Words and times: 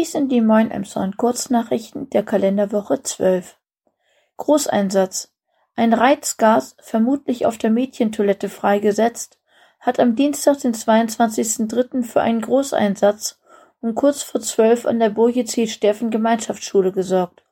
Dies 0.00 0.12
sind 0.12 0.32
die 0.32 0.40
Moin 0.40 0.70
Emshorn 0.70 1.18
Kurznachrichten 1.18 2.08
der 2.08 2.22
Kalenderwoche 2.22 3.02
zwölf. 3.02 3.58
Großeinsatz: 4.38 5.34
Ein 5.76 5.92
Reizgas, 5.92 6.74
vermutlich 6.80 7.44
auf 7.44 7.58
der 7.58 7.68
Mädchentoilette 7.68 8.48
freigesetzt, 8.48 9.38
hat 9.78 10.00
am 10.00 10.16
Dienstag, 10.16 10.58
den 10.60 10.72
22.03. 10.72 12.02
für 12.02 12.22
einen 12.22 12.40
Großeinsatz 12.40 13.40
um 13.82 13.94
kurz 13.94 14.22
vor 14.22 14.40
zwölf 14.40 14.86
an 14.86 15.00
der 15.00 15.10
Boje 15.10 15.44
C. 15.44 15.66
Steffen 15.66 16.10
Gemeinschaftsschule 16.10 16.92
gesorgt. 16.92 17.42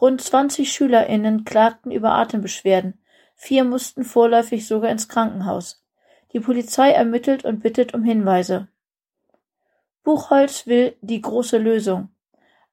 Rund 0.00 0.22
20 0.22 0.72
SchülerInnen 0.72 1.44
klagten 1.44 1.92
über 1.92 2.12
Atembeschwerden, 2.12 2.98
vier 3.34 3.64
mussten 3.64 4.04
vorläufig 4.04 4.66
sogar 4.66 4.90
ins 4.90 5.10
Krankenhaus. 5.10 5.84
Die 6.32 6.40
Polizei 6.40 6.92
ermittelt 6.92 7.44
und 7.44 7.60
bittet 7.60 7.92
um 7.92 8.04
Hinweise. 8.04 8.68
Buchholz 10.04 10.66
will 10.66 10.96
die 11.00 11.22
große 11.22 11.56
Lösung. 11.56 12.10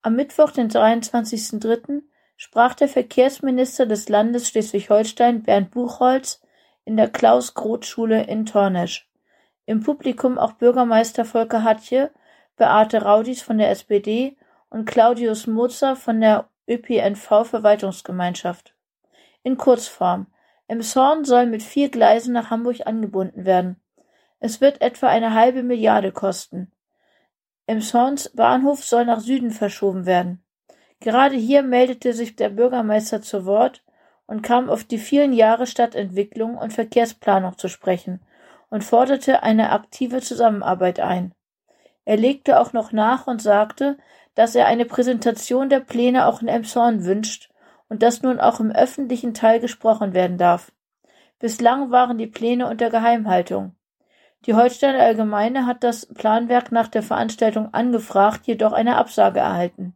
Am 0.01 0.17
Mittwoch, 0.17 0.51
den 0.51 0.69
23.03., 0.69 2.01
sprach 2.35 2.73
der 2.73 2.89
Verkehrsminister 2.89 3.85
des 3.85 4.09
Landes 4.09 4.49
Schleswig-Holstein 4.49 5.43
Bernd 5.43 5.71
Buchholz 5.71 6.41
in 6.83 6.97
der 6.97 7.09
Klaus-Groth-Schule 7.09 8.25
in 8.25 8.45
Tornesch. 8.45 9.09
Im 9.65 9.81
Publikum 9.81 10.37
auch 10.37 10.51
Bürgermeister 10.53 11.23
Volker 11.23 11.63
Hatje, 11.63 12.11
Beate 12.57 13.03
Raudis 13.03 13.41
von 13.41 13.57
der 13.57 13.69
SPD 13.69 14.35
und 14.69 14.85
Claudius 14.85 15.47
Mozer 15.47 15.95
von 15.95 16.19
der 16.19 16.49
ÖPNV-Verwaltungsgemeinschaft. 16.67 18.75
In 19.43 19.55
Kurzform. 19.55 20.27
Emshorn 20.67 21.23
soll 21.23 21.45
mit 21.45 21.63
vier 21.63 21.89
Gleisen 21.89 22.33
nach 22.33 22.49
Hamburg 22.49 22.85
angebunden 22.85 23.45
werden. 23.45 23.77
Es 24.41 24.59
wird 24.59 24.81
etwa 24.81 25.07
eine 25.07 25.33
halbe 25.33 25.63
Milliarde 25.63 26.11
kosten. 26.11 26.73
Emshorns 27.67 28.29
Bahnhof 28.29 28.83
soll 28.83 29.05
nach 29.05 29.19
Süden 29.19 29.51
verschoben 29.51 30.05
werden. 30.05 30.43
Gerade 30.99 31.35
hier 31.35 31.63
meldete 31.63 32.13
sich 32.13 32.35
der 32.35 32.49
Bürgermeister 32.49 33.21
zu 33.21 33.45
Wort 33.45 33.83
und 34.27 34.43
kam 34.43 34.69
auf 34.69 34.83
die 34.83 34.97
vielen 34.97 35.33
Jahre 35.33 35.67
Stadtentwicklung 35.67 36.57
und 36.57 36.73
Verkehrsplanung 36.73 37.57
zu 37.57 37.67
sprechen 37.67 38.21
und 38.69 38.83
forderte 38.83 39.43
eine 39.43 39.71
aktive 39.71 40.21
Zusammenarbeit 40.21 40.99
ein. 40.99 41.33
Er 42.05 42.17
legte 42.17 42.59
auch 42.59 42.73
noch 42.73 42.91
nach 42.91 43.27
und 43.27 43.41
sagte, 43.41 43.97
dass 44.35 44.55
er 44.55 44.65
eine 44.67 44.85
Präsentation 44.85 45.69
der 45.69 45.81
Pläne 45.81 46.25
auch 46.25 46.41
in 46.41 46.47
Emshorn 46.47 47.03
wünscht 47.05 47.49
und 47.89 48.01
dass 48.01 48.21
nun 48.21 48.39
auch 48.39 48.59
im 48.59 48.71
öffentlichen 48.71 49.33
Teil 49.33 49.59
gesprochen 49.59 50.13
werden 50.13 50.37
darf. 50.37 50.71
Bislang 51.39 51.91
waren 51.91 52.17
die 52.17 52.27
Pläne 52.27 52.67
unter 52.67 52.89
Geheimhaltung. 52.89 53.75
Die 54.45 54.55
Holsteiner 54.55 54.99
Allgemeine 54.99 55.67
hat 55.67 55.83
das 55.83 56.07
Planwerk 56.07 56.71
nach 56.71 56.87
der 56.87 57.03
Veranstaltung 57.03 57.73
angefragt, 57.73 58.47
jedoch 58.47 58.73
eine 58.73 58.97
Absage 58.97 59.39
erhalten. 59.39 59.95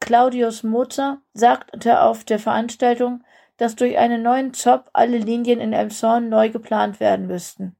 Claudius 0.00 0.62
Mozer 0.64 1.18
sagte 1.32 2.02
auf 2.02 2.24
der 2.24 2.38
Veranstaltung, 2.38 3.22
dass 3.56 3.76
durch 3.76 3.98
einen 3.98 4.22
neuen 4.22 4.52
ZOP 4.54 4.88
alle 4.92 5.18
Linien 5.18 5.60
in 5.60 5.72
Elmshorn 5.72 6.28
neu 6.28 6.50
geplant 6.50 7.00
werden 7.00 7.26
müssten. 7.26 7.76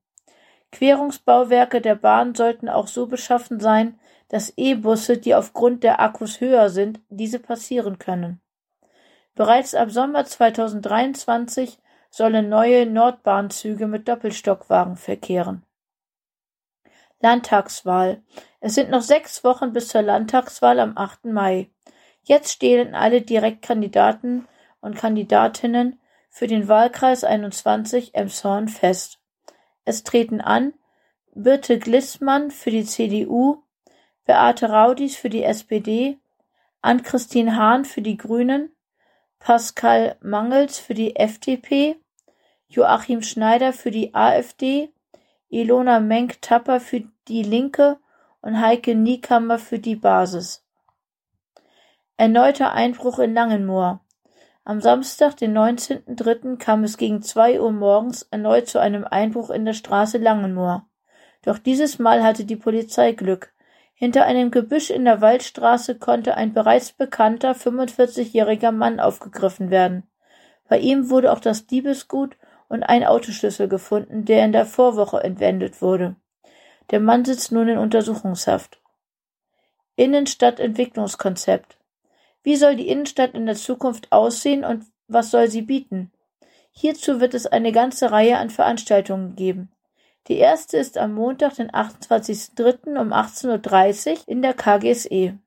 Querungsbauwerke 0.71 1.81
der 1.81 1.95
Bahn 1.95 2.35
sollten 2.35 2.69
auch 2.69 2.89
so 2.89 3.07
beschaffen 3.07 3.59
sein, 3.59 3.99
dass 4.29 4.53
E-Busse, 4.57 5.17
die 5.17 5.35
aufgrund 5.35 5.83
der 5.83 6.01
Akkus 6.01 6.41
höher 6.41 6.69
sind, 6.69 7.01
diese 7.09 7.39
passieren 7.39 7.99
können. 7.99 8.41
Bereits 9.35 9.75
ab 9.75 9.91
Sommer 9.91 10.25
2023 10.25 11.79
sollen 12.11 12.49
neue 12.49 12.87
Nordbahnzüge 12.87 13.87
mit 13.87 14.09
Doppelstockwagen 14.09 14.97
verkehren. 14.97 15.65
Landtagswahl. 17.21 18.23
Es 18.61 18.75
sind 18.75 18.91
noch 18.91 19.03
sechs 19.03 19.45
Wochen 19.45 19.73
bis 19.73 19.89
zur 19.89 20.03
Landtagswahl 20.03 20.79
am 20.81 20.97
8. 20.97 21.27
Mai. 21.27 21.71
Jetzt 22.23 22.53
stehen 22.53 22.95
alle 22.95 23.23
Direktkandidaten 23.23 24.47
und 24.81 24.97
Kandidatinnen 24.97 25.99
für 26.31 26.47
den 26.47 26.69
Wahlkreis 26.69 27.25
21 27.25 28.15
Emshorn 28.15 28.69
fest. 28.69 29.19
Es 29.85 30.05
treten 30.05 30.41
an 30.41 30.75
Birte 31.35 31.79
Glissmann 31.79 32.51
für 32.51 32.71
die 32.71 32.85
CDU, 32.85 33.63
Beate 34.25 34.69
Raudis 34.69 35.17
für 35.17 35.31
die 35.31 35.43
SPD, 35.43 36.19
Ann-Christine 36.83 37.57
Hahn 37.57 37.85
für 37.85 38.03
die 38.03 38.17
Grünen, 38.17 38.71
Pascal 39.39 40.17
Mangels 40.21 40.79
für 40.79 40.95
die 40.95 41.17
FDP, 41.17 41.97
Joachim 42.69 43.23
Schneider 43.23 43.73
für 43.73 43.91
die 43.91 44.15
AfD, 44.15 44.93
Ilona 45.51 46.01
Menk-Tapper 46.01 46.79
für 46.79 47.05
Die 47.27 47.43
Linke 47.43 47.97
und 48.43 48.61
Heike 48.61 48.95
Niekammer 48.95 49.59
für 49.59 49.79
die 49.79 49.97
Basis. 49.97 50.63
Erneuter 52.19 52.75
Einbruch 52.75 53.19
in 53.19 53.33
Langenmoor. 53.33 54.01
Am 54.65 54.83
Samstag, 54.83 55.39
den 55.39 55.57
19.03., 55.57 56.59
kam 56.59 56.85
es 56.85 56.99
gegen 56.99 57.23
zwei 57.23 57.59
Uhr 57.63 57.73
morgens 57.73 58.25
erneut 58.31 58.69
zu 58.69 58.79
einem 58.79 59.05
Einbruch 59.05 59.49
in 59.49 59.65
der 59.65 59.73
Straße 59.73 60.19
Langenmoor. 60.19 60.87
Doch 61.43 61.57
dieses 61.57 61.99
Mal 61.99 62.23
hatte 62.23 62.45
die 62.45 62.57
Polizei 62.57 63.13
Glück. 63.13 63.55
Hinter 63.95 64.27
einem 64.27 64.51
Gebüsch 64.51 64.91
in 64.91 65.07
der 65.07 65.23
Waldstraße 65.23 65.99
konnte 65.99 66.37
ein 66.37 66.53
bereits 66.53 66.93
bekannter 66.93 67.53
45-jähriger 67.53 68.71
Mann 68.71 69.01
aufgegriffen 69.01 69.71
werden. 69.71 70.03
Bei 70.69 70.79
ihm 70.79 71.09
wurde 71.09 71.33
auch 71.33 71.41
das 71.41 71.67
Diebesgut 71.67 72.37
und 72.69 72.83
ein 72.83 73.05
Autoschlüssel 73.05 73.69
gefunden, 73.69 74.25
der 74.25 74.45
in 74.45 74.53
der 74.53 74.67
Vorwoche 74.67 75.23
entwendet 75.23 75.81
wurde. 75.83 76.17
Der 76.91 77.01
Mann 77.01 77.25
sitzt 77.25 77.53
nun 77.53 77.69
in 77.69 77.79
Untersuchungshaft. 77.79 78.81
Innenstadtentwicklungskonzept. 79.97 81.77
Wie 82.43 82.57
soll 82.57 82.77
die 82.77 82.89
Innenstadt 82.89 83.35
in 83.35 83.47
der 83.47 83.57
Zukunft 83.57 84.13
aussehen 84.13 84.65
und 84.65 84.85
was 85.09 85.31
soll 85.31 85.49
sie 85.49 85.63
bieten? 85.63 86.13
Hierzu 86.71 87.21
wird 87.21 87.35
es 87.35 87.47
eine 87.47 87.73
ganze 87.73 88.13
Reihe 88.13 88.39
an 88.39 88.51
Veranstaltungen 88.51 89.35
geben. 89.35 89.73
Die 90.29 90.37
erste 90.37 90.77
ist 90.77 90.99
am 90.99 91.15
Montag, 91.15 91.55
den 91.57 91.71
28.03. 91.71 93.01
um 93.01 93.13
18.30 93.13 94.11
Uhr 94.11 94.29
in 94.29 94.43
der 94.43 94.55
KGSE. 94.55 95.39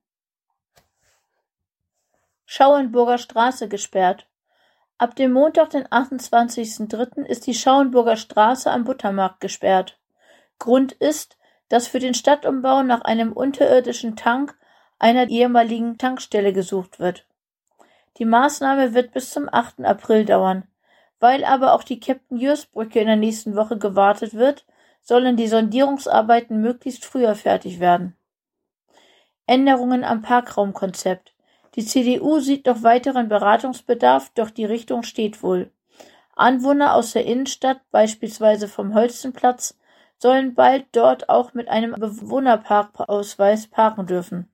Schauenburger 2.46 3.18
Straße 3.18 3.70
gesperrt. 3.70 4.28
Ab 5.02 5.16
dem 5.16 5.32
Montag, 5.32 5.72
den 5.72 5.88
28.03. 5.88 7.26
ist 7.26 7.48
die 7.48 7.56
Schauenburger 7.56 8.18
Straße 8.18 8.70
am 8.70 8.84
Buttermarkt 8.84 9.40
gesperrt. 9.40 9.98
Grund 10.60 10.92
ist, 10.92 11.40
dass 11.70 11.88
für 11.88 11.98
den 11.98 12.14
Stadtumbau 12.14 12.84
nach 12.84 13.02
einem 13.02 13.34
unterirdischen 13.34 14.16
Tank 14.16 14.56
einer 15.00 15.28
ehemaligen 15.28 15.98
Tankstelle 15.98 16.54
gesucht 16.54 17.00
wird. 17.00 17.26
Die 18.18 18.26
Maßnahme 18.26 18.94
wird 18.94 19.12
bis 19.12 19.32
zum 19.32 19.50
8. 19.52 19.84
April 19.84 20.24
dauern. 20.24 20.68
Weil 21.20 21.46
aber 21.46 21.74
auch 21.74 21.84
die 21.84 22.00
Captain 22.00 22.38
Jörs 22.38 22.68
Brücke 22.68 23.00
in 23.00 23.08
der 23.08 23.16
nächsten 23.16 23.56
Woche 23.56 23.80
gewartet 23.80 24.36
wird, 24.36 24.68
sollen 25.02 25.36
die 25.36 25.48
Sondierungsarbeiten 25.48 26.62
möglichst 26.62 27.06
früher 27.06 27.34
fertig 27.34 27.80
werden. 27.80 28.16
Änderungen 29.48 30.04
am 30.04 30.22
Parkraumkonzept. 30.22 31.34
Die 31.76 31.86
CDU 31.86 32.40
sieht 32.40 32.66
noch 32.66 32.84
weiteren 32.84 33.30
Beratungsbedarf, 33.30 34.32
doch 34.36 34.50
die 34.50 34.66
Richtung 34.66 35.04
steht 35.04 35.42
wohl. 35.42 35.72
Anwohner 36.36 36.96
aus 36.96 37.14
der 37.14 37.26
Innenstadt, 37.26 37.80
beispielsweise 37.92 38.68
vom 38.68 38.94
Holstenplatz, 38.94 39.78
sollen 40.18 40.54
bald 40.54 40.86
dort 40.92 41.30
auch 41.30 41.54
mit 41.54 41.68
einem 41.68 41.94
Bewohnerparkausweis 41.94 43.68
parken 43.68 44.06
dürfen. 44.06 44.52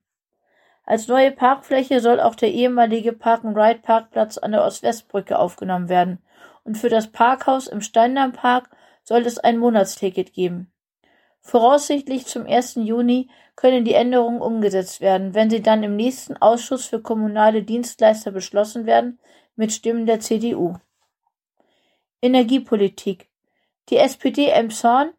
Als 0.84 1.06
neue 1.06 1.32
Parkfläche 1.32 2.00
soll 2.00 2.20
auch 2.20 2.34
der 2.34 2.50
ehemalige 2.50 3.12
Park-and-Ride-Parkplatz 3.12 4.38
an 4.38 4.52
der 4.52 4.64
Ost-West-Brücke 4.64 5.38
aufgenommen 5.38 5.88
werden 5.88 6.22
und 6.64 6.78
für 6.78 6.88
das 6.88 7.08
Parkhaus 7.08 7.66
im 7.66 7.82
Steindammpark 7.82 8.70
soll 9.02 9.22
es 9.22 9.38
ein 9.38 9.58
Monatsticket 9.58 10.32
geben. 10.32 10.72
Voraussichtlich 11.48 12.26
zum 12.26 12.44
1. 12.44 12.74
Juni 12.74 13.30
können 13.56 13.86
die 13.86 13.94
Änderungen 13.94 14.42
umgesetzt 14.42 15.00
werden, 15.00 15.32
wenn 15.32 15.48
sie 15.48 15.62
dann 15.62 15.82
im 15.82 15.96
nächsten 15.96 16.36
Ausschuss 16.36 16.84
für 16.84 17.00
kommunale 17.00 17.62
Dienstleister 17.62 18.32
beschlossen 18.32 18.84
werden, 18.84 19.18
mit 19.56 19.72
Stimmen 19.72 20.04
der 20.04 20.20
CDU. 20.20 20.74
Energiepolitik. 22.20 23.30
Die 23.88 23.96
SPD 23.96 24.48
Emshorn 24.48 25.14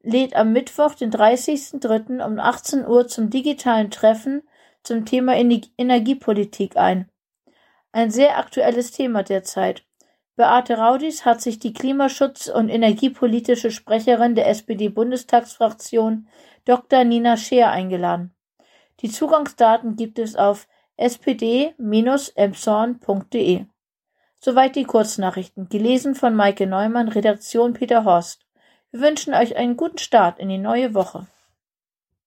lädt 0.00 0.34
am 0.34 0.54
Mittwoch, 0.54 0.94
den 0.94 1.12
30.03. 1.12 2.24
um 2.24 2.38
18 2.38 2.86
Uhr 2.86 3.06
zum 3.06 3.28
digitalen 3.28 3.90
Treffen 3.90 4.42
zum 4.84 5.04
Thema 5.04 5.36
Energiepolitik 5.36 6.78
ein. 6.78 7.10
Ein 7.92 8.10
sehr 8.10 8.38
aktuelles 8.38 8.90
Thema 8.92 9.22
derzeit. 9.22 9.84
Beate 10.36 10.78
Raudis 10.78 11.24
hat 11.24 11.40
sich 11.40 11.60
die 11.60 11.72
Klimaschutz- 11.72 12.48
und 12.48 12.68
energiepolitische 12.68 13.70
Sprecherin 13.70 14.34
der 14.34 14.48
SPD-Bundestagsfraktion 14.48 16.26
Dr. 16.64 17.04
Nina 17.04 17.36
Scheer 17.36 17.70
eingeladen. 17.70 18.34
Die 19.00 19.10
Zugangsdaten 19.10 19.94
gibt 19.94 20.18
es 20.18 20.34
auf 20.34 20.66
spd-emshorn.de. 20.96 23.66
Soweit 24.38 24.76
die 24.76 24.84
Kurznachrichten, 24.84 25.68
gelesen 25.68 26.14
von 26.14 26.34
Maike 26.34 26.66
Neumann, 26.66 27.08
Redaktion 27.08 27.72
Peter 27.72 28.04
Horst. 28.04 28.44
Wir 28.90 29.00
wünschen 29.00 29.32
euch 29.34 29.56
einen 29.56 29.76
guten 29.76 29.98
Start 29.98 30.40
in 30.40 30.48
die 30.48 30.58
neue 30.58 30.94
Woche. 30.94 31.26